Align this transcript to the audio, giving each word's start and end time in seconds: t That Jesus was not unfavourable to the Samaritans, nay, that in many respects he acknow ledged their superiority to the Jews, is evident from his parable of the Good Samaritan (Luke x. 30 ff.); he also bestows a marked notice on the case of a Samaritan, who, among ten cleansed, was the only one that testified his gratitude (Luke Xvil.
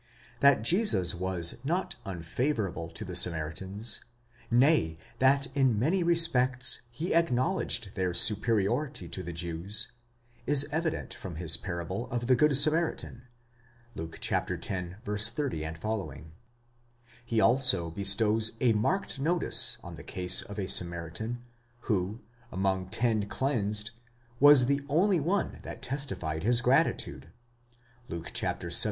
t 0.01 0.37
That 0.39 0.63
Jesus 0.63 1.13
was 1.13 1.57
not 1.63 1.95
unfavourable 2.05 2.89
to 2.89 3.05
the 3.05 3.15
Samaritans, 3.15 4.03
nay, 4.49 4.97
that 5.19 5.45
in 5.55 5.77
many 5.77 6.01
respects 6.01 6.81
he 6.89 7.11
acknow 7.11 7.57
ledged 7.57 7.93
their 7.93 8.15
superiority 8.15 9.07
to 9.09 9.21
the 9.21 9.31
Jews, 9.31 9.91
is 10.47 10.67
evident 10.71 11.13
from 11.13 11.35
his 11.35 11.55
parable 11.55 12.09
of 12.09 12.25
the 12.25 12.35
Good 12.35 12.57
Samaritan 12.57 13.27
(Luke 13.93 14.17
x. 14.17 14.29
30 14.49 15.63
ff.); 15.65 16.13
he 17.23 17.39
also 17.39 17.91
bestows 17.91 18.53
a 18.59 18.73
marked 18.73 19.19
notice 19.19 19.77
on 19.83 19.93
the 19.93 20.03
case 20.03 20.41
of 20.41 20.57
a 20.57 20.67
Samaritan, 20.67 21.43
who, 21.81 22.21
among 22.51 22.89
ten 22.89 23.27
cleansed, 23.27 23.91
was 24.39 24.65
the 24.65 24.81
only 24.89 25.19
one 25.19 25.59
that 25.61 25.83
testified 25.83 26.41
his 26.41 26.59
gratitude 26.61 27.29
(Luke 28.09 28.31
Xvil. 28.35 28.71